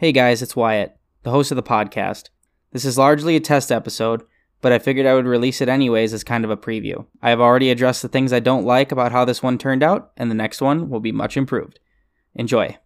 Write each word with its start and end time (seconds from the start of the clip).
Hey 0.00 0.12
guys, 0.12 0.42
it's 0.42 0.54
Wyatt, 0.54 0.96
the 1.24 1.32
host 1.32 1.50
of 1.50 1.56
the 1.56 1.62
podcast. 1.64 2.28
This 2.70 2.84
is 2.84 2.96
largely 2.96 3.34
a 3.34 3.40
test 3.40 3.72
episode, 3.72 4.22
but 4.60 4.70
I 4.70 4.78
figured 4.78 5.06
I 5.06 5.14
would 5.14 5.26
release 5.26 5.60
it 5.60 5.68
anyways 5.68 6.14
as 6.14 6.22
kind 6.22 6.44
of 6.44 6.52
a 6.52 6.56
preview. 6.56 7.04
I 7.20 7.30
have 7.30 7.40
already 7.40 7.68
addressed 7.68 8.02
the 8.02 8.08
things 8.08 8.32
I 8.32 8.38
don't 8.38 8.64
like 8.64 8.92
about 8.92 9.10
how 9.10 9.24
this 9.24 9.42
one 9.42 9.58
turned 9.58 9.82
out, 9.82 10.12
and 10.16 10.30
the 10.30 10.36
next 10.36 10.60
one 10.60 10.88
will 10.88 11.00
be 11.00 11.10
much 11.10 11.36
improved. 11.36 11.80
Enjoy. 12.36 12.78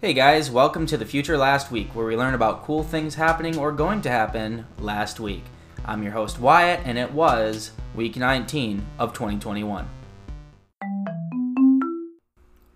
Hey 0.00 0.14
guys, 0.14 0.50
welcome 0.50 0.84
to 0.86 0.96
the 0.96 1.06
Future 1.06 1.38
Last 1.38 1.70
Week, 1.70 1.94
where 1.94 2.06
we 2.06 2.16
learn 2.16 2.34
about 2.34 2.64
cool 2.64 2.82
things 2.82 3.14
happening 3.14 3.56
or 3.56 3.70
going 3.70 4.02
to 4.02 4.10
happen 4.10 4.66
last 4.80 5.20
week. 5.20 5.44
I'm 5.84 6.02
your 6.02 6.10
host 6.10 6.40
Wyatt, 6.40 6.80
and 6.84 6.98
it 6.98 7.12
was 7.12 7.70
week 7.94 8.16
19 8.16 8.84
of 8.98 9.12
2021. 9.12 9.88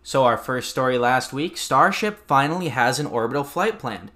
So, 0.06 0.22
our 0.22 0.38
first 0.38 0.70
story 0.70 0.98
last 0.98 1.32
week 1.32 1.56
Starship 1.56 2.28
finally 2.28 2.68
has 2.68 3.00
an 3.00 3.06
orbital 3.06 3.42
flight 3.42 3.80
planned. 3.80 4.12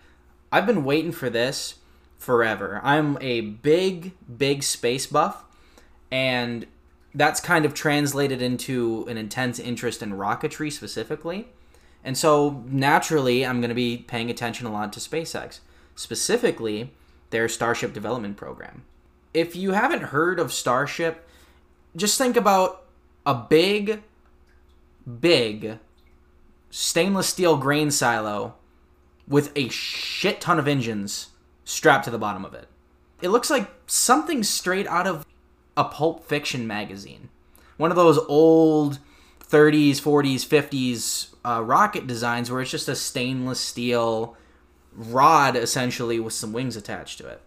I've 0.53 0.65
been 0.65 0.85
waiting 0.85 1.11
for 1.11 1.29
this 1.29 1.81
forever. 2.17 2.81
I'm 2.85 3.19
a 3.21 3.41
big, 3.41 4.13
big 4.39 4.63
space 4.63 5.09
buff, 5.09 5.45
and 6.09 6.69
that's 7.13 7.41
kind 7.41 7.65
of 7.65 7.75
translated 7.75 8.41
into 8.41 9.05
an 9.09 9.17
intense 9.17 9.59
interest 9.59 10.01
in 10.01 10.13
rocketry 10.13 10.71
specifically. 10.71 11.49
And 12.05 12.17
so, 12.17 12.63
naturally, 12.69 13.45
I'm 13.45 13.61
going 13.61 13.71
to 13.71 13.75
be 13.75 13.97
paying 13.97 14.31
attention 14.31 14.69
a 14.69 14.73
lot 14.73 14.93
to 14.93 15.01
SpaceX, 15.01 15.59
specifically 15.97 16.93
their 17.31 17.49
Starship 17.49 17.93
development 17.93 18.37
program. 18.37 18.85
If 19.35 19.57
you 19.57 19.73
haven't 19.73 20.03
heard 20.03 20.39
of 20.39 20.53
Starship, 20.53 21.29
just 21.97 22.17
think 22.17 22.37
about 22.37 22.85
a 23.27 23.35
big 23.35 24.05
big 25.21 25.79
stainless 26.71 27.29
steel 27.29 27.57
grain 27.57 27.91
silo 27.91 28.55
with 29.29 29.53
a 29.57 29.69
shit 29.69 30.41
ton 30.41 30.59
of 30.59 30.67
engines 30.67 31.29
strapped 31.65 32.05
to 32.05 32.11
the 32.11 32.19
bottom 32.19 32.45
of 32.45 32.55
it. 32.55 32.69
It 33.23 33.29
looks 33.29 33.51
like 33.51 33.71
something 33.87 34.43
straight 34.43 34.87
out 34.87 35.07
of 35.07 35.27
a 35.77 35.85
pulp 35.85 36.25
fiction 36.25 36.67
magazine. 36.67 37.29
One 37.77 37.91
of 37.91 37.97
those 37.97 38.19
old 38.29 38.99
30s, 39.43 39.97
40s, 39.97 40.47
50s 40.47 41.35
uh, 41.45 41.63
rocket 41.63 42.07
designs 42.07 42.51
where 42.51 42.61
it's 42.61 42.71
just 42.71 42.89
a 42.89 42.97
stainless 42.97 43.61
steel 43.61 44.37
rod 44.93 45.57
essentially 45.57 46.19
with 46.19 46.33
some 46.33 46.53
wings 46.53 46.77
attached 46.77 47.19
to 47.19 47.29
it. 47.29 47.41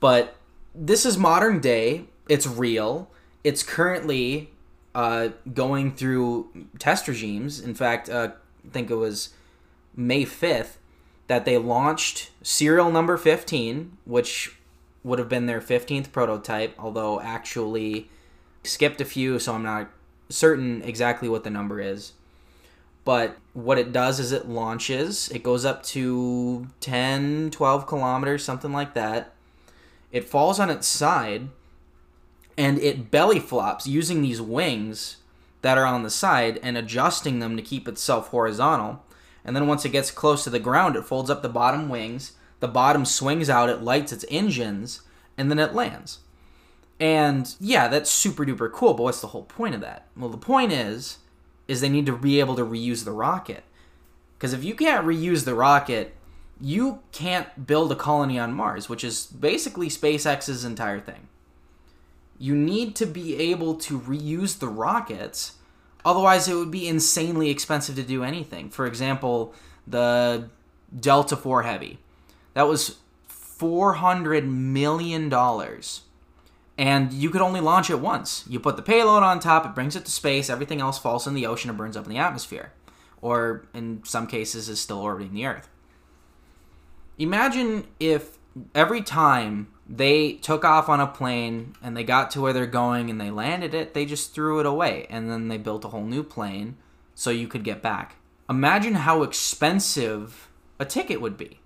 But 0.00 0.36
this 0.74 1.06
is 1.06 1.16
modern 1.16 1.60
day, 1.60 2.06
it's 2.28 2.46
real. 2.46 3.10
It's 3.42 3.62
currently 3.62 4.50
uh, 4.94 5.28
going 5.52 5.94
through 5.94 6.48
test 6.78 7.08
regimes. 7.08 7.60
In 7.60 7.74
fact, 7.74 8.08
uh, 8.08 8.30
I 8.66 8.70
think 8.70 8.90
it 8.90 8.96
was 8.96 9.30
May 9.96 10.24
5th 10.24 10.76
that 11.26 11.44
they 11.44 11.58
launched 11.58 12.30
serial 12.42 12.90
number 12.90 13.16
15, 13.16 13.96
which 14.04 14.56
would 15.02 15.18
have 15.18 15.28
been 15.28 15.46
their 15.46 15.60
15th 15.60 16.12
prototype, 16.12 16.74
although 16.78 17.20
actually 17.20 18.08
skipped 18.62 19.00
a 19.00 19.04
few, 19.04 19.38
so 19.38 19.54
I'm 19.54 19.62
not 19.62 19.90
certain 20.28 20.82
exactly 20.82 21.28
what 21.28 21.44
the 21.44 21.50
number 21.50 21.80
is. 21.80 22.12
But 23.04 23.36
what 23.52 23.78
it 23.78 23.92
does 23.92 24.18
is 24.18 24.32
it 24.32 24.48
launches, 24.48 25.28
it 25.28 25.42
goes 25.42 25.64
up 25.64 25.82
to 25.84 26.68
10, 26.80 27.50
12 27.50 27.86
kilometers, 27.86 28.42
something 28.42 28.72
like 28.72 28.94
that. 28.94 29.32
It 30.10 30.24
falls 30.24 30.58
on 30.58 30.70
its 30.70 30.86
side 30.86 31.48
and 32.56 32.78
it 32.78 33.10
belly 33.10 33.40
flops 33.40 33.86
using 33.86 34.22
these 34.22 34.40
wings 34.40 35.18
that 35.62 35.78
are 35.78 35.86
on 35.86 36.02
the 36.02 36.10
side 36.10 36.60
and 36.62 36.76
adjusting 36.76 37.38
them 37.38 37.56
to 37.56 37.62
keep 37.62 37.88
itself 37.88 38.28
horizontal. 38.28 39.02
And 39.44 39.56
then 39.56 39.66
once 39.66 39.84
it 39.84 39.90
gets 39.92 40.10
close 40.10 40.44
to 40.44 40.50
the 40.50 40.58
ground, 40.58 40.96
it 40.96 41.04
folds 41.04 41.30
up 41.30 41.42
the 41.42 41.48
bottom 41.48 41.88
wings, 41.88 42.32
the 42.60 42.68
bottom 42.68 43.04
swings 43.04 43.50
out, 43.50 43.68
it 43.68 43.82
lights 43.82 44.12
its 44.12 44.24
engines, 44.30 45.02
and 45.36 45.50
then 45.50 45.58
it 45.58 45.74
lands. 45.74 46.20
And 47.00 47.54
yeah, 47.60 47.88
that's 47.88 48.10
super 48.10 48.44
duper 48.44 48.70
cool, 48.70 48.94
but 48.94 49.02
what's 49.02 49.20
the 49.20 49.28
whole 49.28 49.44
point 49.44 49.74
of 49.74 49.80
that? 49.80 50.06
Well, 50.16 50.30
the 50.30 50.38
point 50.38 50.72
is 50.72 51.18
is 51.66 51.80
they 51.80 51.88
need 51.88 52.06
to 52.06 52.16
be 52.16 52.40
able 52.40 52.56
to 52.56 52.64
reuse 52.64 53.04
the 53.04 53.12
rocket. 53.12 53.64
Cuz 54.38 54.52
if 54.52 54.62
you 54.62 54.74
can't 54.74 55.06
reuse 55.06 55.44
the 55.44 55.54
rocket, 55.54 56.14
you 56.60 57.00
can't 57.10 57.66
build 57.66 57.90
a 57.90 57.96
colony 57.96 58.38
on 58.38 58.52
Mars, 58.52 58.88
which 58.88 59.02
is 59.02 59.26
basically 59.26 59.88
SpaceX's 59.88 60.64
entire 60.64 61.00
thing 61.00 61.28
you 62.38 62.54
need 62.54 62.96
to 62.96 63.06
be 63.06 63.36
able 63.36 63.76
to 63.76 64.00
reuse 64.00 64.58
the 64.58 64.68
rockets. 64.68 65.54
Otherwise, 66.04 66.48
it 66.48 66.54
would 66.54 66.70
be 66.70 66.88
insanely 66.88 67.50
expensive 67.50 67.96
to 67.96 68.02
do 68.02 68.22
anything. 68.24 68.68
For 68.68 68.86
example, 68.86 69.54
the 69.86 70.48
Delta 70.98 71.34
IV 71.34 71.64
Heavy. 71.64 71.98
That 72.54 72.68
was 72.68 72.98
$400 73.28 74.46
million. 74.46 75.32
And 76.76 77.12
you 77.12 77.30
could 77.30 77.40
only 77.40 77.60
launch 77.60 77.88
it 77.88 78.00
once. 78.00 78.44
You 78.48 78.58
put 78.58 78.76
the 78.76 78.82
payload 78.82 79.22
on 79.22 79.38
top, 79.40 79.64
it 79.64 79.74
brings 79.74 79.94
it 79.96 80.04
to 80.04 80.10
space, 80.10 80.50
everything 80.50 80.80
else 80.80 80.98
falls 80.98 81.26
in 81.26 81.34
the 81.34 81.46
ocean 81.46 81.70
and 81.70 81.78
burns 81.78 81.96
up 81.96 82.04
in 82.04 82.10
the 82.10 82.18
atmosphere. 82.18 82.72
Or, 83.22 83.64
in 83.72 84.02
some 84.04 84.26
cases, 84.26 84.68
is 84.68 84.80
still 84.80 84.98
orbiting 84.98 85.34
the 85.34 85.46
Earth. 85.46 85.68
Imagine 87.16 87.86
if 88.00 88.38
every 88.74 89.02
time 89.02 89.68
they 89.88 90.34
took 90.34 90.64
off 90.64 90.88
on 90.88 91.00
a 91.00 91.06
plane 91.06 91.74
and 91.82 91.96
they 91.96 92.04
got 92.04 92.30
to 92.32 92.40
where 92.40 92.52
they're 92.52 92.66
going 92.66 93.10
and 93.10 93.20
they 93.20 93.30
landed 93.30 93.74
it, 93.74 93.94
they 93.94 94.06
just 94.06 94.34
threw 94.34 94.60
it 94.60 94.66
away 94.66 95.06
and 95.10 95.30
then 95.30 95.48
they 95.48 95.58
built 95.58 95.84
a 95.84 95.88
whole 95.88 96.04
new 96.04 96.22
plane 96.22 96.76
so 97.14 97.30
you 97.30 97.46
could 97.46 97.64
get 97.64 97.82
back. 97.82 98.16
Imagine 98.48 98.94
how 98.94 99.22
expensive 99.22 100.48
a 100.78 100.84
ticket 100.84 101.20
would 101.20 101.36
be. 101.36 101.60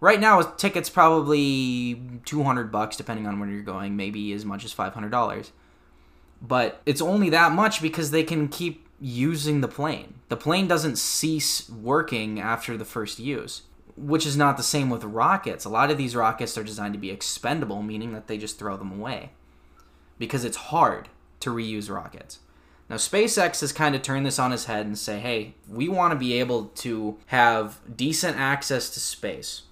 Right 0.00 0.20
now, 0.20 0.40
a 0.40 0.54
ticket's 0.56 0.90
probably 0.90 2.00
200 2.26 2.70
bucks 2.70 2.96
depending 2.96 3.26
on 3.26 3.40
where 3.40 3.48
you're 3.48 3.62
going, 3.62 3.96
maybe 3.96 4.32
as 4.32 4.44
much 4.44 4.64
as 4.64 4.74
$500. 4.74 5.50
But 6.42 6.82
it's 6.84 7.00
only 7.00 7.30
that 7.30 7.52
much 7.52 7.80
because 7.80 8.10
they 8.10 8.22
can 8.22 8.48
keep 8.48 8.86
using 9.00 9.62
the 9.62 9.68
plane. 9.68 10.14
The 10.28 10.36
plane 10.36 10.68
doesn't 10.68 10.96
cease 10.96 11.68
working 11.70 12.38
after 12.38 12.76
the 12.76 12.84
first 12.84 13.18
use 13.18 13.62
which 13.96 14.26
is 14.26 14.36
not 14.36 14.56
the 14.56 14.62
same 14.62 14.90
with 14.90 15.04
rockets. 15.04 15.64
A 15.64 15.70
lot 15.70 15.90
of 15.90 15.98
these 15.98 16.16
rockets 16.16 16.56
are 16.58 16.64
designed 16.64 16.94
to 16.94 17.00
be 17.00 17.10
expendable, 17.10 17.82
meaning 17.82 18.12
that 18.12 18.26
they 18.26 18.38
just 18.38 18.58
throw 18.58 18.76
them 18.76 18.92
away 18.92 19.30
because 20.18 20.44
it's 20.44 20.56
hard 20.56 21.08
to 21.40 21.50
reuse 21.50 21.90
rockets. 21.90 22.40
Now, 22.88 22.96
SpaceX 22.96 23.60
has 23.60 23.72
kind 23.72 23.94
of 23.94 24.02
turned 24.02 24.26
this 24.26 24.38
on 24.38 24.52
his 24.52 24.66
head 24.66 24.86
and 24.86 24.96
say, 24.96 25.18
hey, 25.18 25.54
we 25.68 25.88
want 25.88 26.12
to 26.12 26.18
be 26.18 26.34
able 26.34 26.66
to 26.66 27.18
have 27.26 27.80
decent 27.96 28.36
access 28.36 28.90
to 28.90 29.00
space. 29.00 29.62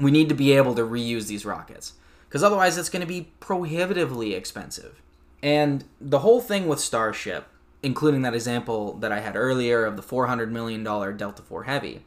We 0.00 0.10
need 0.10 0.28
to 0.30 0.34
be 0.34 0.52
able 0.52 0.74
to 0.74 0.82
reuse 0.82 1.28
these 1.28 1.46
rockets 1.46 1.92
because 2.28 2.42
otherwise 2.42 2.76
it's 2.76 2.88
going 2.88 3.02
to 3.02 3.06
be 3.06 3.30
prohibitively 3.38 4.34
expensive. 4.34 5.00
And 5.42 5.84
the 6.00 6.20
whole 6.20 6.40
thing 6.40 6.66
with 6.66 6.80
Starship, 6.80 7.46
including 7.82 8.22
that 8.22 8.34
example 8.34 8.94
that 8.94 9.12
I 9.12 9.20
had 9.20 9.36
earlier 9.36 9.84
of 9.84 9.96
the 9.96 10.02
$400 10.02 10.50
million 10.50 10.82
Delta 10.82 11.42
IV 11.42 11.66
Heavy, 11.66 12.02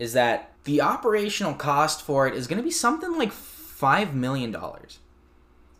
is 0.00 0.14
that 0.14 0.50
the 0.64 0.80
operational 0.80 1.52
cost 1.52 2.00
for 2.02 2.26
it 2.26 2.34
is 2.34 2.46
going 2.46 2.56
to 2.56 2.64
be 2.64 2.70
something 2.70 3.16
like 3.16 3.30
$5 3.30 4.14
million. 4.14 4.50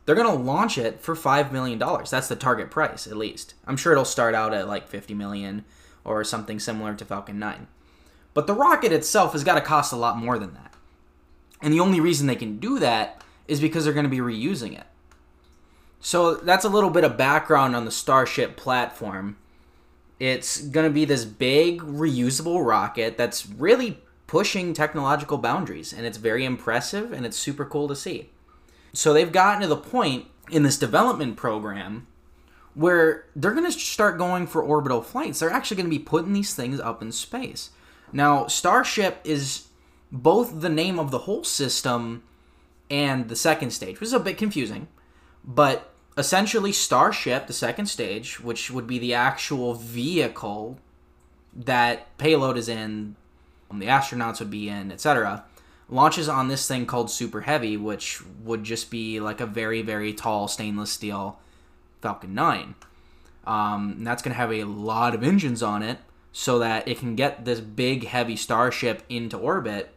They're 0.04 0.14
going 0.14 0.28
to 0.28 0.44
launch 0.44 0.76
it 0.76 1.00
for 1.00 1.16
$5 1.16 1.50
million. 1.50 1.78
That's 1.78 2.28
the 2.28 2.36
target 2.36 2.70
price, 2.70 3.06
at 3.06 3.16
least. 3.16 3.54
I'm 3.66 3.78
sure 3.78 3.92
it'll 3.92 4.04
start 4.04 4.34
out 4.34 4.52
at 4.52 4.68
like 4.68 4.88
50 4.88 5.14
million 5.14 5.64
or 6.04 6.22
something 6.22 6.60
similar 6.60 6.94
to 6.94 7.04
Falcon 7.04 7.38
9. 7.38 7.66
But 8.34 8.46
the 8.46 8.54
rocket 8.54 8.92
itself 8.92 9.32
has 9.32 9.42
got 9.42 9.54
to 9.54 9.62
cost 9.62 9.90
a 9.90 9.96
lot 9.96 10.18
more 10.18 10.38
than 10.38 10.52
that. 10.52 10.74
And 11.62 11.72
the 11.72 11.80
only 11.80 12.00
reason 12.00 12.26
they 12.26 12.36
can 12.36 12.58
do 12.58 12.78
that 12.78 13.24
is 13.48 13.58
because 13.58 13.84
they're 13.84 13.94
going 13.94 14.04
to 14.04 14.10
be 14.10 14.18
reusing 14.18 14.78
it. 14.78 14.86
So 16.00 16.34
that's 16.34 16.64
a 16.64 16.70
little 16.70 16.90
bit 16.90 17.04
of 17.04 17.16
background 17.16 17.74
on 17.74 17.86
the 17.86 17.90
Starship 17.90 18.56
platform. 18.56 19.38
It's 20.18 20.60
going 20.60 20.86
to 20.86 20.92
be 20.92 21.06
this 21.06 21.24
big 21.24 21.80
reusable 21.80 22.64
rocket 22.64 23.16
that's 23.16 23.48
really 23.48 23.98
pushing 24.30 24.72
technological 24.72 25.38
boundaries, 25.38 25.92
and 25.92 26.06
it's 26.06 26.16
very 26.16 26.44
impressive 26.44 27.12
and 27.12 27.26
it's 27.26 27.36
super 27.36 27.64
cool 27.64 27.88
to 27.88 27.96
see. 27.96 28.30
So 28.92 29.12
they've 29.12 29.32
gotten 29.32 29.60
to 29.62 29.66
the 29.66 29.76
point 29.76 30.26
in 30.52 30.62
this 30.62 30.78
development 30.78 31.36
program 31.36 32.06
where 32.74 33.24
they're 33.34 33.50
going 33.50 33.66
to 33.68 33.76
start 33.76 34.18
going 34.18 34.46
for 34.46 34.62
orbital 34.62 35.02
flights. 35.02 35.40
They're 35.40 35.50
actually 35.50 35.78
going 35.78 35.90
to 35.90 35.98
be 35.98 36.04
putting 36.04 36.32
these 36.32 36.54
things 36.54 36.78
up 36.78 37.02
in 37.02 37.10
space. 37.10 37.70
Now, 38.12 38.46
Starship 38.46 39.18
is 39.24 39.66
both 40.12 40.60
the 40.60 40.68
name 40.68 41.00
of 41.00 41.10
the 41.10 41.18
whole 41.18 41.42
system 41.42 42.22
and 42.88 43.28
the 43.28 43.34
second 43.34 43.72
stage, 43.72 43.98
which 43.98 44.06
is 44.06 44.12
a 44.12 44.20
bit 44.20 44.38
confusing, 44.38 44.86
but 45.42 45.92
essentially 46.16 46.70
Starship, 46.70 47.48
the 47.48 47.52
second 47.52 47.86
stage, 47.86 48.38
which 48.38 48.70
would 48.70 48.86
be 48.86 49.00
the 49.00 49.12
actual 49.12 49.74
vehicle 49.74 50.78
that 51.52 52.16
payload 52.16 52.56
is 52.56 52.68
in, 52.68 53.16
the 53.78 53.86
astronauts 53.86 54.40
would 54.40 54.50
be 54.50 54.68
in, 54.68 54.90
etc., 54.90 55.44
launches 55.88 56.28
on 56.28 56.48
this 56.48 56.66
thing 56.66 56.86
called 56.86 57.10
Super 57.10 57.42
Heavy, 57.42 57.76
which 57.76 58.22
would 58.42 58.64
just 58.64 58.90
be 58.90 59.20
like 59.20 59.40
a 59.40 59.46
very, 59.46 59.82
very 59.82 60.12
tall 60.12 60.48
stainless 60.48 60.90
steel 60.90 61.38
Falcon 62.00 62.34
9. 62.34 62.74
Um, 63.46 63.96
that's 64.00 64.22
going 64.22 64.32
to 64.32 64.38
have 64.38 64.52
a 64.52 64.64
lot 64.64 65.14
of 65.14 65.22
engines 65.22 65.62
on 65.62 65.82
it, 65.82 65.98
so 66.32 66.58
that 66.58 66.86
it 66.86 66.98
can 66.98 67.16
get 67.16 67.44
this 67.44 67.60
big, 67.60 68.06
heavy 68.06 68.36
starship 68.36 69.02
into 69.08 69.36
orbit. 69.36 69.94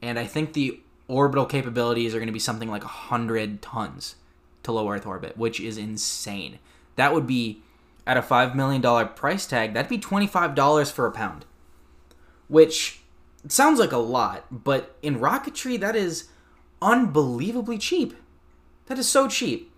And 0.00 0.18
I 0.18 0.26
think 0.26 0.52
the 0.52 0.80
orbital 1.08 1.46
capabilities 1.46 2.14
are 2.14 2.18
going 2.18 2.28
to 2.28 2.32
be 2.32 2.38
something 2.38 2.70
like 2.70 2.84
100 2.84 3.60
tons 3.60 4.16
to 4.62 4.72
low 4.72 4.90
Earth 4.90 5.06
orbit, 5.06 5.36
which 5.36 5.60
is 5.60 5.76
insane. 5.76 6.58
That 6.96 7.12
would 7.12 7.26
be, 7.26 7.62
at 8.06 8.16
a 8.16 8.22
$5 8.22 8.54
million 8.54 9.08
price 9.08 9.46
tag, 9.46 9.74
that'd 9.74 9.88
be 9.88 9.98
$25 9.98 10.92
for 10.92 11.06
a 11.06 11.12
pound. 11.12 11.44
Which 12.50 13.00
sounds 13.48 13.78
like 13.78 13.92
a 13.92 13.98
lot, 13.98 14.44
but 14.50 14.96
in 15.02 15.20
rocketry, 15.20 15.78
that 15.80 15.96
is 15.96 16.28
unbelievably 16.82 17.78
cheap. 17.78 18.14
That 18.86 18.98
is 18.98 19.08
so 19.08 19.28
cheap. 19.28 19.72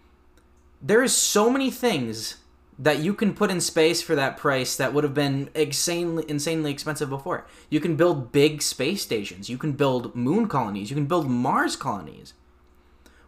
There 0.81 1.03
is 1.03 1.15
so 1.15 1.51
many 1.51 1.71
things 1.71 2.39
that 2.79 2.99
you 2.99 3.15
can 3.15 3.35
put 3.35 3.51
in 3.51 3.61
space 3.61 4.01
for 4.01 4.15
that 4.15 4.39
price 4.39 4.75
that 4.77 4.95
would 4.95 5.05
have 5.05 5.15
been 5.15 5.51
insanely 5.55 6.25
insanely 6.29 6.71
expensive 6.71 7.11
before. 7.11 7.47
You 7.69 7.79
can 7.79 7.95
build 7.95 8.33
big 8.33 8.63
space 8.63 9.03
stations, 9.03 9.49
you 9.51 9.59
can 9.59 9.73
build 9.73 10.17
moon 10.17 10.49
colonies, 10.49 10.91
you 10.91 10.97
can 10.97 11.07
build 11.07 11.29
Mars 11.29 11.77
colonies. 11.77 12.33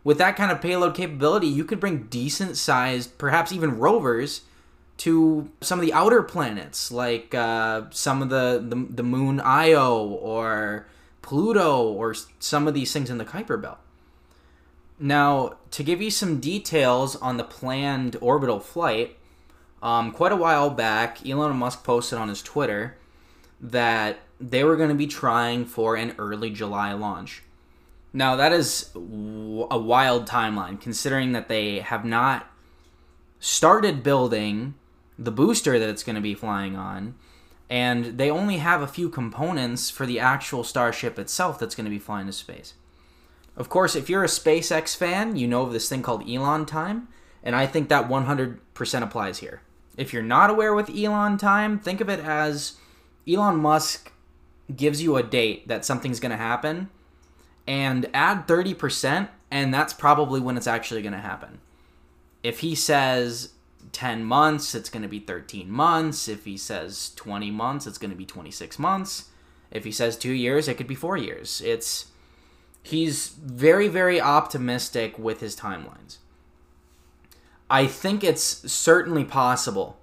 With 0.02 0.18
that 0.18 0.36
kind 0.36 0.50
of 0.50 0.60
payload 0.60 0.94
capability, 0.94 1.46
you 1.46 1.64
could 1.64 1.80
bring 1.80 2.04
decent 2.04 2.56
sized, 2.56 3.16
perhaps 3.18 3.52
even 3.52 3.78
rovers 3.78 4.42
to 4.98 5.50
some 5.60 5.78
of 5.78 5.84
the 5.84 5.92
outer 5.92 6.22
planets, 6.22 6.92
like 6.92 7.34
uh, 7.34 7.82
some 7.90 8.22
of 8.22 8.28
the, 8.28 8.64
the 8.66 8.86
the 8.90 9.02
moon 9.02 9.40
Io 9.40 10.04
or 10.04 10.86
Pluto 11.22 11.82
or 11.82 12.14
some 12.38 12.68
of 12.68 12.74
these 12.74 12.92
things 12.92 13.10
in 13.10 13.18
the 13.18 13.24
Kuiper 13.24 13.60
Belt. 13.60 13.78
Now, 14.98 15.54
to 15.72 15.82
give 15.82 16.00
you 16.00 16.10
some 16.10 16.38
details 16.38 17.16
on 17.16 17.36
the 17.36 17.44
planned 17.44 18.16
orbital 18.20 18.60
flight, 18.60 19.16
um, 19.82 20.12
quite 20.12 20.32
a 20.32 20.36
while 20.36 20.70
back, 20.70 21.26
Elon 21.26 21.56
Musk 21.56 21.82
posted 21.82 22.18
on 22.18 22.28
his 22.28 22.40
Twitter 22.40 22.96
that 23.60 24.18
they 24.40 24.62
were 24.62 24.76
going 24.76 24.90
to 24.90 24.94
be 24.94 25.06
trying 25.06 25.64
for 25.64 25.96
an 25.96 26.14
early 26.18 26.50
July 26.50 26.92
launch. 26.92 27.42
Now, 28.12 28.36
that 28.36 28.52
is 28.52 28.90
w- 28.94 29.66
a 29.70 29.78
wild 29.78 30.28
timeline, 30.28 30.80
considering 30.80 31.32
that 31.32 31.48
they 31.48 31.80
have 31.80 32.04
not 32.04 32.46
started 33.40 34.02
building 34.02 34.74
the 35.18 35.30
booster 35.30 35.78
that 35.78 35.88
it's 35.88 36.02
going 36.02 36.16
to 36.16 36.22
be 36.22 36.34
flying 36.34 36.76
on, 36.76 37.14
and 37.70 38.18
they 38.18 38.30
only 38.30 38.58
have 38.58 38.82
a 38.82 38.86
few 38.86 39.08
components 39.08 39.90
for 39.90 40.06
the 40.06 40.20
actual 40.20 40.64
Starship 40.64 41.18
itself 41.18 41.58
that's 41.58 41.74
going 41.74 41.84
to 41.84 41.90
be 41.90 41.98
flying 41.98 42.26
to 42.26 42.32
space. 42.32 42.74
Of 43.56 43.68
course, 43.68 43.94
if 43.94 44.10
you're 44.10 44.24
a 44.24 44.28
SpaceX 44.28 44.96
fan, 44.96 45.36
you 45.36 45.46
know 45.46 45.62
of 45.62 45.72
this 45.72 45.88
thing 45.88 46.02
called 46.02 46.28
Elon 46.28 46.66
time, 46.66 47.08
and 47.42 47.54
I 47.54 47.66
think 47.66 47.88
that 47.88 48.08
100% 48.08 49.02
applies 49.02 49.38
here. 49.38 49.62
If 49.96 50.12
you're 50.12 50.22
not 50.22 50.50
aware 50.50 50.74
with 50.74 50.90
Elon 50.90 51.38
time, 51.38 51.78
think 51.78 52.00
of 52.00 52.08
it 52.08 52.20
as 52.20 52.74
Elon 53.28 53.56
Musk 53.56 54.10
gives 54.74 55.02
you 55.02 55.16
a 55.16 55.22
date 55.22 55.68
that 55.68 55.84
something's 55.84 56.20
going 56.20 56.32
to 56.32 56.36
happen, 56.36 56.90
and 57.66 58.10
add 58.12 58.46
30%, 58.48 59.28
and 59.50 59.72
that's 59.72 59.92
probably 59.92 60.40
when 60.40 60.56
it's 60.56 60.66
actually 60.66 61.02
going 61.02 61.12
to 61.12 61.18
happen. 61.18 61.60
If 62.42 62.60
he 62.60 62.74
says 62.74 63.50
10 63.92 64.24
months, 64.24 64.74
it's 64.74 64.90
going 64.90 65.02
to 65.02 65.08
be 65.08 65.20
13 65.20 65.70
months. 65.70 66.28
If 66.28 66.44
he 66.44 66.56
says 66.56 67.12
20 67.16 67.50
months, 67.50 67.86
it's 67.86 67.98
going 67.98 68.10
to 68.10 68.16
be 68.16 68.26
26 68.26 68.78
months. 68.78 69.30
If 69.70 69.84
he 69.84 69.92
says 69.92 70.16
2 70.16 70.32
years, 70.32 70.68
it 70.68 70.76
could 70.76 70.86
be 70.86 70.94
4 70.94 71.16
years. 71.16 71.60
It's 71.64 72.06
he's 72.82 73.28
very 73.28 73.88
very 73.88 74.20
optimistic 74.20 75.18
with 75.18 75.40
his 75.40 75.56
timelines. 75.56 76.18
I 77.70 77.86
think 77.86 78.22
it's 78.22 78.70
certainly 78.70 79.24
possible 79.24 79.98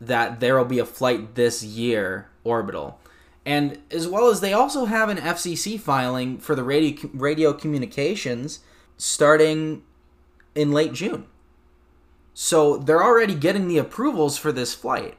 that 0.00 0.40
there 0.40 0.56
will 0.56 0.64
be 0.64 0.78
a 0.78 0.84
flight 0.84 1.34
this 1.34 1.62
year 1.62 2.28
orbital. 2.44 3.00
And 3.46 3.78
as 3.90 4.06
well 4.06 4.28
as 4.28 4.40
they 4.40 4.52
also 4.52 4.84
have 4.84 5.08
an 5.08 5.16
FCC 5.16 5.80
filing 5.80 6.38
for 6.38 6.54
the 6.54 6.64
radio 6.64 7.08
radio 7.14 7.52
communications 7.52 8.60
starting 8.96 9.82
in 10.54 10.72
late 10.72 10.92
June. 10.92 11.26
So 12.40 12.76
they're 12.76 13.02
already 13.02 13.34
getting 13.34 13.66
the 13.66 13.78
approvals 13.78 14.38
for 14.38 14.52
this 14.52 14.72
flight. 14.72 15.16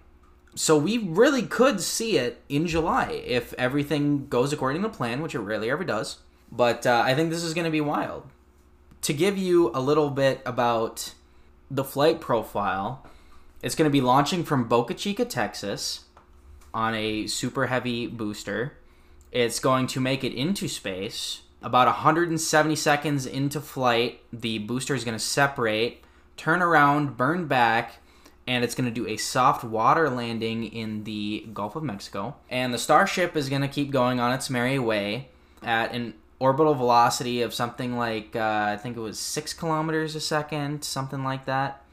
So 0.56 0.78
we 0.78 0.98
really 0.98 1.42
could 1.42 1.82
see 1.82 2.18
it 2.18 2.42
in 2.48 2.66
July 2.66 3.22
if 3.26 3.52
everything 3.56 4.28
goes 4.30 4.54
according 4.54 4.84
to 4.84 4.90
plan, 4.90 5.22
which 5.22 5.36
it 5.36 5.40
rarely 5.40 5.70
ever 5.70 5.84
does. 5.84 6.20
But 6.50 6.88
uh, 6.88 7.04
I 7.06 7.16
think 7.16 7.30
this 7.30 7.44
is 7.44 7.54
going 7.54 7.66
to 7.66 7.72
be 7.72 7.82
wild. 7.82 8.24
To 9.02 9.14
give 9.14 9.38
you 9.38 9.70
a 9.74 9.82
little 9.82 10.10
bit 10.10 10.42
about 10.46 11.14
the 11.70 11.84
flight 11.84 12.22
profile, 12.22 13.06
it's 13.62 13.76
going 13.76 13.90
to 13.90 13.92
be 13.92 14.00
launching 14.00 14.46
from 14.46 14.70
Boca 14.70 14.94
Chica, 14.94 15.26
Texas, 15.26 16.06
on 16.74 16.96
a 16.96 17.28
super 17.28 17.68
heavy 17.68 18.08
booster. 18.08 18.78
It's 19.34 19.60
going 19.60 19.88
to 19.88 20.00
make 20.00 20.24
it 20.24 20.34
into 20.34 20.70
space. 20.70 21.42
About 21.62 21.88
170 21.88 22.78
seconds 22.78 23.26
into 23.26 23.60
flight, 23.60 24.22
the 24.32 24.60
booster 24.60 24.96
is 24.96 25.04
going 25.04 25.18
to 25.18 25.24
separate 25.24 26.02
turn 26.40 26.62
around, 26.62 27.18
burn 27.18 27.48
back, 27.48 27.98
and 28.48 28.64
it's 28.64 28.74
going 28.74 28.92
to 28.92 28.94
do 28.94 29.06
a 29.08 29.18
soft 29.18 29.64
water 29.64 30.10
landing 30.10 30.64
in 30.64 31.04
the 31.04 31.46
Gulf 31.54 31.76
of 31.76 31.84
Mexico. 31.84 32.36
And 32.50 32.74
the 32.74 32.80
Starship 32.80 33.36
is 33.36 33.50
going 33.50 33.62
to 33.62 33.68
keep 33.68 33.92
going 33.92 34.20
on 34.20 34.32
its 34.32 34.50
merry 34.50 34.80
way 34.80 35.28
at 35.62 35.94
an 35.94 36.14
orbital 36.40 36.74
velocity 36.74 37.42
of 37.42 37.54
something 37.54 37.98
like, 37.98 38.36
uh, 38.36 38.70
I 38.70 38.78
think 38.78 38.96
it 38.96 39.02
was 39.02 39.20
six 39.20 39.54
kilometers 39.54 40.16
a 40.16 40.22
second, 40.22 40.84
something 40.84 41.24
like 41.24 41.46
that. 41.46 41.84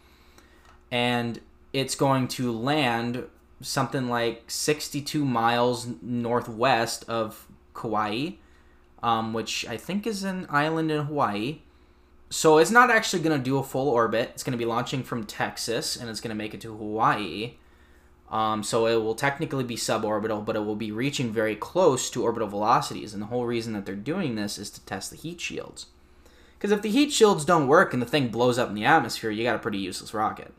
And 0.93 1.41
it's 1.73 1.97
going 1.97 2.29
to 2.29 2.53
land 2.53 3.25
something 3.61 4.09
like 4.09 4.45
62 4.47 5.25
miles 5.25 5.89
northwest 6.01 7.05
of 7.09 7.49
Kauai, 7.75 8.31
um, 9.03 9.35
which 9.35 9.67
I 9.67 9.77
think 9.77 10.07
is 10.07 10.23
an 10.23 10.47
island 10.49 10.93
in 10.93 11.07
Hawaii 11.07 11.63
so 12.37 12.59
it's 12.59 12.71
not 12.71 12.91
actually 12.91 13.23
going 13.23 13.39
to 13.39 13.43
do 13.43 13.57
a 13.57 13.63
full 13.63 13.89
orbit. 13.89 14.29
It's 14.35 14.43
going 14.43 14.53
to 14.53 14.59
be 14.59 14.67
launching 14.67 15.03
from 15.03 15.25
Texas 15.25 15.97
and 15.97 16.11
it's 16.11 16.21
going 16.21 16.29
to 16.29 16.35
make 16.35 16.53
it 16.53 16.61
to 16.61 16.77
Hawaii. 16.77 17.55
Um, 18.31 18.63
so 18.63 18.87
it 18.87 18.97
will 18.97 19.15
technically 19.15 19.65
be 19.65 19.75
suborbital, 19.75 20.45
but 20.45 20.55
it 20.55 20.67
will 20.67 20.77
be 20.77 20.93
reaching 20.93 21.33
very 21.33 21.57
close 21.57 22.11
to 22.11 22.23
orbital 22.23 22.47
velocities. 22.47 23.15
And 23.15 23.23
the 23.23 23.29
whole 23.29 23.47
reason 23.47 23.73
that 23.73 23.87
they're 23.87 23.95
doing 23.95 24.35
this 24.35 24.59
is 24.59 24.69
to 24.73 24.85
test 24.85 25.11
the 25.11 25.17
heat 25.17 25.41
shields. 25.41 25.87
Because 26.59 26.73
if 26.73 26.83
the 26.83 26.91
heat 26.91 27.11
shields 27.11 27.47
don't 27.47 27.69
work 27.69 27.95
and 27.95 28.03
the 28.03 28.07
thing 28.07 28.29
blows 28.29 28.59
up 28.59 28.69
in 28.69 28.75
the 28.75 28.85
atmosphere, 28.85 29.31
you 29.31 29.43
got 29.43 29.57
a 29.57 29.61
pretty 29.61 29.79
useless 29.79 30.13
rocket. 30.13 30.53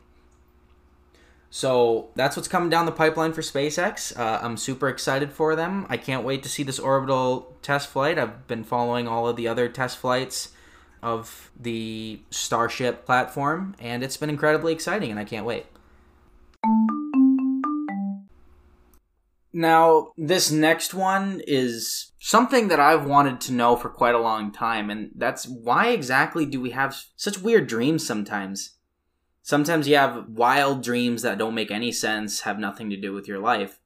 So 1.48 2.08
that's 2.16 2.34
what's 2.34 2.48
coming 2.48 2.70
down 2.70 2.86
the 2.86 2.92
pipeline 2.92 3.32
for 3.32 3.42
SpaceX. 3.42 4.18
Uh, 4.18 4.40
I'm 4.42 4.56
super 4.56 4.88
excited 4.88 5.32
for 5.32 5.54
them. 5.54 5.86
I 5.88 5.96
can't 5.96 6.24
wait 6.24 6.42
to 6.42 6.48
see 6.48 6.64
this 6.64 6.80
orbital 6.80 7.54
test 7.62 7.88
flight. 7.88 8.18
I've 8.18 8.48
been 8.48 8.64
following 8.64 9.06
all 9.06 9.28
of 9.28 9.36
the 9.36 9.46
other 9.46 9.68
test 9.68 9.98
flights 9.98 10.48
of 11.02 11.50
the 11.58 12.20
Starship 12.30 13.04
platform, 13.06 13.74
and 13.78 14.02
it's 14.02 14.16
been 14.16 14.30
incredibly 14.30 14.72
exciting, 14.72 15.10
and 15.10 15.18
I 15.20 15.24
can't 15.24 15.46
wait. 15.46 15.66
Now, 19.52 20.12
this 20.16 20.50
next 20.50 20.94
one 20.94 21.40
is 21.46 22.12
something 22.18 22.68
that 22.68 22.80
I've 22.80 23.06
wanted 23.06 23.40
to 23.42 23.52
know 23.52 23.76
for 23.76 23.88
quite 23.88 24.14
a 24.14 24.20
long 24.20 24.52
time, 24.52 24.90
and 24.90 25.10
that's 25.14 25.46
why 25.48 25.88
exactly 25.88 26.44
do 26.46 26.60
we 26.60 26.70
have 26.70 27.02
such 27.16 27.38
weird 27.38 27.66
dreams 27.66 28.06
sometimes? 28.06 28.76
Sometimes 29.42 29.88
you 29.88 29.96
have 29.96 30.28
wild 30.28 30.82
dreams 30.82 31.22
that 31.22 31.38
don't 31.38 31.54
make 31.54 31.70
any 31.70 31.90
sense, 31.90 32.42
have 32.42 32.58
nothing 32.58 32.90
to 32.90 32.96
do 32.96 33.14
with 33.14 33.26
your 33.26 33.38
life. 33.38 33.77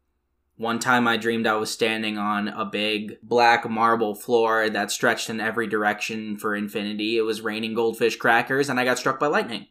One 0.63 0.79
time 0.79 1.09
I 1.09 1.17
dreamed 1.17 1.49
I 1.49 1.57
was 1.57 1.73
standing 1.73 2.19
on 2.19 2.47
a 2.47 2.65
big 2.65 3.19
black 3.21 3.69
marble 3.69 4.15
floor 4.15 4.71
that 4.71 4.93
stretched 4.93 5.29
in 5.29 5.41
every 5.41 5.67
direction 5.67 6.37
for 6.37 6.55
infinity. 6.55 7.19
It 7.19 7.23
was 7.23 7.41
raining 7.41 7.75
goldfish 7.75 8.15
crackers 8.15 8.69
and 8.69 8.79
I 8.79 8.85
got 8.85 8.97
struck 8.97 9.19
by 9.19 9.27
lightning. 9.27 9.67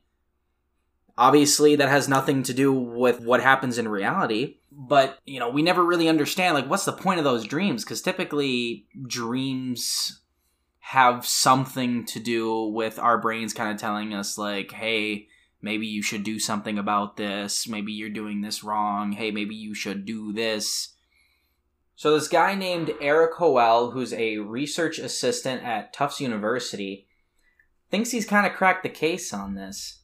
Obviously, 1.18 1.78
that 1.78 1.88
has 1.88 2.10
nothing 2.10 2.44
to 2.44 2.54
do 2.54 2.74
with 2.74 3.22
what 3.22 3.42
happens 3.42 3.78
in 3.78 3.88
reality, 3.88 4.58
but 4.70 5.18
you 5.26 5.40
know, 5.40 5.50
we 5.50 5.62
never 5.62 5.82
really 5.82 6.10
understand 6.10 6.56
like 6.56 6.70
what's 6.70 6.84
the 6.84 6.92
point 6.92 7.20
of 7.20 7.24
those 7.24 7.48
dreams 7.48 7.86
because 7.86 8.02
typically 8.02 8.86
dreams 9.08 10.24
have 10.80 11.26
something 11.26 12.04
to 12.08 12.20
do 12.20 12.66
with 12.66 13.00
our 13.00 13.18
brains 13.18 13.54
kind 13.54 13.72
of 13.72 13.80
telling 13.80 14.14
us 14.14 14.38
like, 14.38 14.74
"Hey, 14.74 15.30
maybe 15.62 15.88
you 15.88 16.02
should 16.02 16.24
do 16.24 16.40
something 16.40 16.78
about 16.78 17.18
this. 17.18 17.68
Maybe 17.68 17.92
you're 17.92 18.10
doing 18.10 18.42
this 18.42 18.64
wrong. 18.64 19.14
Hey, 19.14 19.32
maybe 19.32 19.56
you 19.56 19.74
should 19.74 20.06
do 20.06 20.34
this. 20.34 20.96
So, 21.96 22.14
this 22.14 22.28
guy 22.28 22.56
named 22.56 22.92
Erik 23.00 23.36
Hoel, 23.36 23.92
who's 23.92 24.14
a 24.14 24.38
research 24.38 24.98
assistant 24.98 25.64
at 25.64 25.94
Tufts 25.94 26.20
University, 26.20 27.08
thinks 27.92 28.12
he's 28.12 28.26
kind 28.26 28.48
of 28.48 28.54
cracked 28.54 28.84
the 28.84 28.90
case 28.90 29.34
on 29.34 29.54
this. 29.54 30.00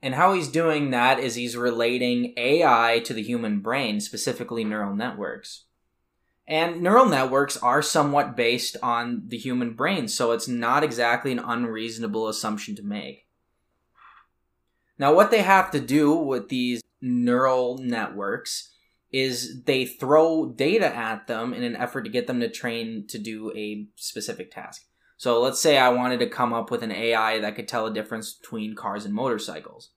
And 0.00 0.14
how 0.14 0.34
he's 0.34 0.48
doing 0.48 0.90
that 0.90 1.18
is 1.18 1.34
he's 1.34 1.56
relating 1.56 2.32
AI 2.36 3.02
to 3.04 3.12
the 3.12 3.22
human 3.22 3.60
brain, 3.60 4.00
specifically 4.00 4.62
neural 4.62 4.94
networks. 4.94 5.64
And 6.46 6.80
neural 6.80 7.06
networks 7.06 7.56
are 7.58 7.82
somewhat 7.82 8.36
based 8.36 8.76
on 8.82 9.24
the 9.26 9.36
human 9.36 9.74
brain, 9.74 10.08
so 10.08 10.30
it's 10.32 10.48
not 10.48 10.84
exactly 10.84 11.32
an 11.32 11.40
unreasonable 11.40 12.28
assumption 12.28 12.76
to 12.76 12.82
make. 12.82 13.27
Now, 14.98 15.14
what 15.14 15.30
they 15.30 15.42
have 15.42 15.70
to 15.70 15.80
do 15.80 16.14
with 16.14 16.48
these 16.48 16.82
neural 17.00 17.78
networks 17.78 18.74
is 19.12 19.62
they 19.64 19.86
throw 19.86 20.46
data 20.46 20.94
at 20.94 21.26
them 21.26 21.54
in 21.54 21.62
an 21.62 21.76
effort 21.76 22.02
to 22.02 22.10
get 22.10 22.26
them 22.26 22.40
to 22.40 22.50
train 22.50 23.06
to 23.08 23.18
do 23.18 23.52
a 23.56 23.86
specific 23.96 24.50
task. 24.50 24.84
So 25.16 25.40
let's 25.40 25.60
say 25.60 25.78
I 25.78 25.88
wanted 25.88 26.20
to 26.20 26.28
come 26.28 26.52
up 26.52 26.70
with 26.70 26.82
an 26.82 26.92
AI 26.92 27.38
that 27.40 27.56
could 27.56 27.68
tell 27.68 27.86
the 27.86 27.94
difference 27.94 28.34
between 28.34 28.76
cars 28.76 29.04
and 29.04 29.14
motorcycles. 29.14 29.90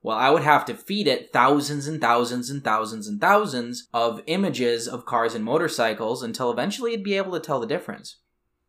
Well, 0.00 0.16
I 0.16 0.30
would 0.30 0.42
have 0.42 0.64
to 0.66 0.74
feed 0.74 1.06
it 1.06 1.32
thousands 1.32 1.86
and 1.86 2.00
thousands 2.00 2.50
and 2.50 2.62
thousands 2.62 3.06
and 3.06 3.20
thousands 3.20 3.88
of 3.92 4.22
images 4.26 4.88
of 4.88 5.06
cars 5.06 5.34
and 5.34 5.44
motorcycles 5.44 6.22
until 6.22 6.50
eventually 6.50 6.92
it'd 6.92 7.04
be 7.04 7.16
able 7.16 7.32
to 7.32 7.40
tell 7.40 7.60
the 7.60 7.66
difference. 7.66 8.18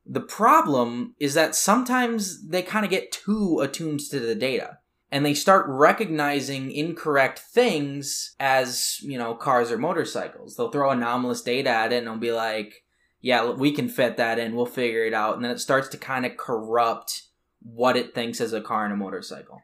The 0.05 0.21
problem 0.21 1.15
is 1.19 1.33
that 1.33 1.55
sometimes 1.55 2.47
they 2.47 2.61
kind 2.61 2.85
of 2.85 2.91
get 2.91 3.11
too 3.11 3.59
attuned 3.61 4.01
to 4.11 4.19
the 4.19 4.35
data 4.35 4.79
and 5.13 5.23
they 5.23 5.35
start 5.35 5.67
recognizing 5.69 6.71
incorrect 6.71 7.37
things 7.37 8.35
as, 8.39 8.97
you 9.03 9.15
know, 9.15 9.35
cars 9.35 9.71
or 9.71 9.77
motorcycles. 9.77 10.55
They'll 10.55 10.71
throw 10.71 10.89
anomalous 10.89 11.43
data 11.43 11.69
at 11.69 11.93
it 11.93 11.97
and 11.97 12.07
they'll 12.07 12.17
be 12.17 12.31
like, 12.31 12.83
yeah, 13.21 13.51
we 13.51 13.71
can 13.73 13.89
fit 13.89 14.17
that 14.17 14.39
in, 14.39 14.55
we'll 14.55 14.65
figure 14.65 15.05
it 15.05 15.13
out. 15.13 15.35
And 15.35 15.45
then 15.45 15.51
it 15.51 15.59
starts 15.59 15.87
to 15.89 15.97
kind 15.97 16.25
of 16.25 16.35
corrupt 16.35 17.27
what 17.61 17.95
it 17.95 18.15
thinks 18.15 18.41
as 18.41 18.53
a 18.53 18.59
car 18.59 18.85
and 18.85 18.93
a 18.93 18.97
motorcycle. 18.97 19.61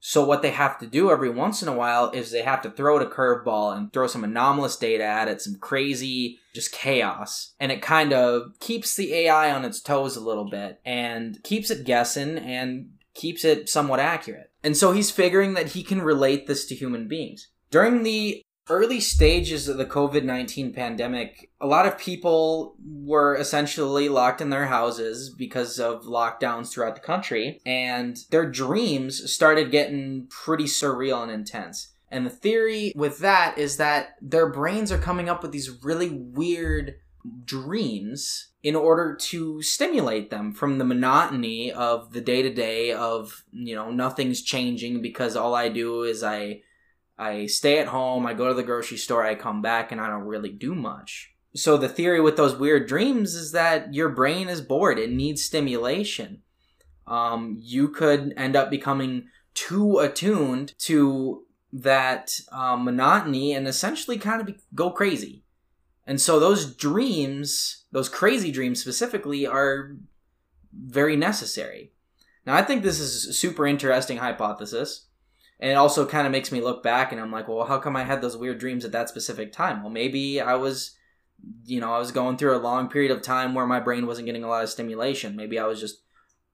So 0.00 0.24
what 0.24 0.40
they 0.40 0.50
have 0.50 0.78
to 0.78 0.86
do 0.86 1.10
every 1.10 1.28
once 1.28 1.60
in 1.60 1.68
a 1.68 1.76
while 1.76 2.10
is 2.12 2.30
they 2.30 2.40
have 2.40 2.62
to 2.62 2.70
throw 2.70 2.96
it 2.96 3.06
a 3.06 3.10
curveball 3.10 3.76
and 3.76 3.92
throw 3.92 4.06
some 4.06 4.24
anomalous 4.24 4.76
data 4.76 5.04
at 5.04 5.28
it, 5.28 5.42
some 5.42 5.56
crazy 5.56 6.38
just 6.54 6.72
chaos. 6.72 7.52
And 7.60 7.70
it 7.70 7.82
kind 7.82 8.14
of 8.14 8.58
keeps 8.60 8.96
the 8.96 9.12
AI 9.12 9.52
on 9.52 9.66
its 9.66 9.82
toes 9.82 10.16
a 10.16 10.24
little 10.24 10.48
bit 10.48 10.80
and 10.86 11.38
keeps 11.44 11.70
it 11.70 11.84
guessing 11.84 12.38
and 12.38 12.92
keeps 13.12 13.44
it 13.44 13.68
somewhat 13.68 14.00
accurate. 14.00 14.49
And 14.62 14.76
so 14.76 14.92
he's 14.92 15.10
figuring 15.10 15.54
that 15.54 15.68
he 15.68 15.82
can 15.82 16.02
relate 16.02 16.46
this 16.46 16.66
to 16.66 16.74
human 16.74 17.08
beings. 17.08 17.48
During 17.70 18.02
the 18.02 18.42
early 18.68 19.00
stages 19.00 19.68
of 19.68 19.78
the 19.78 19.84
COVID 19.84 20.22
19 20.22 20.72
pandemic, 20.72 21.50
a 21.60 21.66
lot 21.66 21.86
of 21.86 21.98
people 21.98 22.76
were 22.84 23.34
essentially 23.36 24.08
locked 24.08 24.40
in 24.40 24.50
their 24.50 24.66
houses 24.66 25.34
because 25.36 25.78
of 25.78 26.04
lockdowns 26.04 26.72
throughout 26.72 26.94
the 26.94 27.00
country, 27.00 27.60
and 27.66 28.18
their 28.30 28.48
dreams 28.48 29.32
started 29.32 29.70
getting 29.70 30.28
pretty 30.28 30.64
surreal 30.64 31.22
and 31.22 31.32
intense. 31.32 31.94
And 32.10 32.26
the 32.26 32.30
theory 32.30 32.92
with 32.96 33.18
that 33.20 33.56
is 33.56 33.76
that 33.76 34.16
their 34.20 34.48
brains 34.48 34.90
are 34.90 34.98
coming 34.98 35.28
up 35.28 35.42
with 35.42 35.52
these 35.52 35.82
really 35.82 36.10
weird 36.10 36.96
dreams 37.44 38.48
in 38.62 38.76
order 38.76 39.14
to 39.14 39.62
stimulate 39.62 40.30
them 40.30 40.52
from 40.52 40.78
the 40.78 40.84
monotony 40.84 41.72
of 41.72 42.12
the 42.12 42.20
day 42.20 42.42
to 42.42 42.52
day 42.52 42.92
of, 42.92 43.44
you 43.52 43.74
know, 43.74 43.90
nothing's 43.90 44.42
changing 44.42 45.00
because 45.00 45.36
all 45.36 45.54
I 45.54 45.68
do 45.68 46.02
is 46.02 46.22
I 46.22 46.62
I 47.18 47.46
stay 47.46 47.78
at 47.78 47.88
home, 47.88 48.24
I 48.24 48.32
go 48.32 48.48
to 48.48 48.54
the 48.54 48.62
grocery 48.62 48.96
store, 48.96 49.24
I 49.24 49.34
come 49.34 49.60
back, 49.60 49.92
and 49.92 50.00
I 50.00 50.08
don't 50.08 50.24
really 50.24 50.48
do 50.48 50.74
much. 50.74 51.34
So 51.54 51.76
the 51.76 51.88
theory 51.88 52.20
with 52.20 52.36
those 52.36 52.56
weird 52.56 52.88
dreams 52.88 53.34
is 53.34 53.52
that 53.52 53.92
your 53.92 54.08
brain 54.08 54.48
is 54.48 54.62
bored; 54.62 54.98
it 54.98 55.10
needs 55.10 55.44
stimulation. 55.44 56.42
Um, 57.06 57.58
you 57.60 57.88
could 57.88 58.32
end 58.38 58.56
up 58.56 58.70
becoming 58.70 59.28
too 59.52 59.98
attuned 59.98 60.72
to 60.78 61.44
that 61.72 62.40
um, 62.52 62.84
monotony 62.84 63.52
and 63.52 63.68
essentially 63.68 64.16
kind 64.16 64.40
of 64.40 64.46
be- 64.46 64.60
go 64.74 64.90
crazy. 64.90 65.42
And 66.06 66.20
so 66.20 66.40
those 66.40 66.74
dreams, 66.74 67.84
those 67.92 68.08
crazy 68.08 68.50
dreams 68.50 68.80
specifically, 68.80 69.46
are 69.46 69.96
very 70.72 71.16
necessary. 71.16 71.92
Now, 72.46 72.54
I 72.54 72.62
think 72.62 72.82
this 72.82 72.98
is 72.98 73.38
super 73.38 73.66
interesting 73.66 74.16
hypothesis. 74.18 75.06
And 75.60 75.70
it 75.70 75.74
also 75.74 76.06
kind 76.06 76.26
of 76.26 76.32
makes 76.32 76.50
me 76.50 76.62
look 76.62 76.82
back 76.82 77.12
and 77.12 77.20
I'm 77.20 77.30
like, 77.30 77.46
well, 77.46 77.66
how 77.66 77.78
come 77.78 77.94
I 77.94 78.04
had 78.04 78.22
those 78.22 78.36
weird 78.36 78.58
dreams 78.58 78.84
at 78.84 78.92
that 78.92 79.10
specific 79.10 79.52
time? 79.52 79.82
Well, 79.82 79.92
maybe 79.92 80.40
I 80.40 80.54
was, 80.54 80.96
you 81.64 81.80
know, 81.80 81.92
I 81.92 81.98
was 81.98 82.12
going 82.12 82.38
through 82.38 82.56
a 82.56 82.58
long 82.58 82.88
period 82.88 83.12
of 83.12 83.20
time 83.20 83.54
where 83.54 83.66
my 83.66 83.78
brain 83.78 84.06
wasn't 84.06 84.24
getting 84.26 84.42
a 84.42 84.48
lot 84.48 84.64
of 84.64 84.70
stimulation. 84.70 85.36
Maybe 85.36 85.58
I 85.58 85.66
was 85.66 85.78
just 85.78 86.02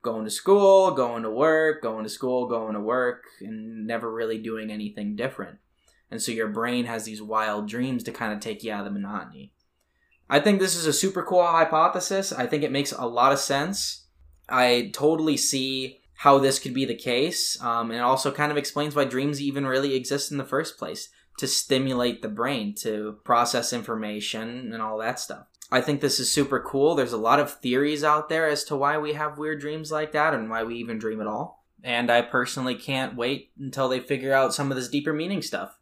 going 0.03 0.25
to 0.25 0.31
school, 0.31 0.91
going 0.91 1.23
to 1.23 1.31
work, 1.31 1.83
going 1.83 2.03
to 2.03 2.11
school, 2.11 2.49
going 2.49 2.75
to 2.75 2.81
work, 2.81 3.23
and 3.41 3.87
never 3.87 4.13
really 4.13 4.39
doing 4.39 4.73
anything 4.73 5.15
different. 5.15 5.59
And 6.11 6.23
so 6.23 6.33
your 6.33 6.49
brain 6.49 6.85
has 6.87 7.05
these 7.05 7.21
wild 7.21 7.69
dreams 7.69 8.03
to 8.05 8.13
kind 8.13 8.33
of 8.33 8.41
take 8.41 8.63
you 8.63 8.73
out 8.73 8.87
of 8.87 8.93
the 8.93 8.99
monotony. 8.99 9.53
I 10.29 10.41
think 10.41 10.59
this 10.59 10.75
is 10.75 10.87
a 10.87 10.93
super 10.93 11.23
cool 11.23 11.45
hypothesis. 11.45 12.33
I 12.33 12.47
think 12.47 12.63
it 12.63 12.73
makes 12.73 12.93
a 12.93 13.07
lot 13.07 13.33
of 13.33 13.39
sense. 13.39 14.07
I 14.49 14.91
totally 14.93 15.37
see 15.37 16.01
how 16.15 16.39
this 16.39 16.59
could 16.59 16.75
be 16.75 16.85
the 16.85 16.95
case. 16.95 17.61
Um, 17.63 17.91
and 17.91 17.99
it 17.99 18.03
also 18.03 18.33
kind 18.33 18.51
of 18.51 18.59
explains 18.59 18.95
why 18.95 19.05
dreams 19.05 19.41
even 19.41 19.67
really 19.67 19.95
exist 19.95 20.33
in 20.33 20.39
the 20.39 20.45
first 20.45 20.79
place 20.79 21.11
to 21.39 21.47
stimulate 21.47 22.23
the 22.23 22.29
brain 22.29 22.75
to 22.75 23.19
process 23.25 23.73
information 23.73 24.73
and 24.73 24.81
all 24.81 24.99
that 24.99 25.21
stuff. 25.21 25.47
I 25.71 25.81
think 25.81 26.01
this 26.01 26.21
is 26.21 26.33
super 26.33 26.61
cool. 26.61 26.95
There's 26.95 27.13
a 27.13 27.19
lot 27.19 27.41
of 27.41 27.53
theories 27.53 28.05
out 28.05 28.29
there 28.29 28.49
as 28.49 28.65
to 28.65 28.77
why 28.77 28.99
we 28.99 29.13
have 29.15 29.39
weird 29.39 29.61
dreams 29.61 29.91
like 29.91 30.13
that 30.13 30.33
and 30.33 30.49
why 30.49 30.63
we 30.63 30.77
even 30.77 30.99
dream 30.99 31.21
at 31.21 31.27
all. 31.27 31.65
And 31.83 32.11
I 32.11 32.23
personally 32.23 32.77
can't 32.77 33.17
wait 33.17 33.51
until 33.59 33.89
they 33.89 34.01
figure 34.01 34.33
out 34.33 34.55
some 34.55 34.71
of 34.71 34.77
this 34.77 34.89
deeper 34.89 35.13
meaning 35.13 35.43
stuff. 35.43 35.79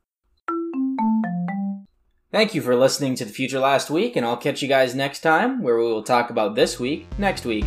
Thank 2.35 2.53
you 2.53 2.63
for 2.63 2.75
listening 2.75 3.15
to 3.15 3.25
the 3.25 3.31
future 3.31 3.61
last 3.61 3.91
week, 3.91 4.17
and 4.17 4.27
I'll 4.27 4.37
catch 4.37 4.61
you 4.61 4.67
guys 4.67 4.93
next 4.93 5.21
time 5.21 5.63
where 5.63 5.79
we 5.79 5.85
will 5.85 6.03
talk 6.03 6.31
about 6.31 6.57
this 6.57 6.81
week 6.81 7.07
next 7.17 7.45
week. 7.45 7.65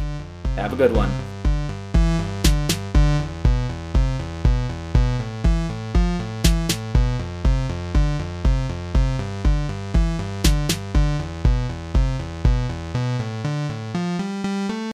Have 0.57 0.73
a 0.73 0.75
good 0.75 0.93
one. 0.93 1.09